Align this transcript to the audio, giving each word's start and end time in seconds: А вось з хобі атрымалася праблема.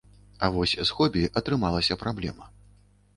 А 0.45 0.47
вось 0.53 0.71
з 0.87 0.93
хобі 0.99 1.21
атрымалася 1.41 1.99
праблема. 2.05 2.49